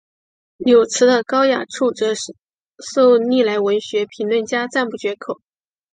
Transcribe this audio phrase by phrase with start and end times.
[0.57, 2.15] 柳词的高雅处则
[2.91, 5.39] 受历来文学评论家赞不绝口。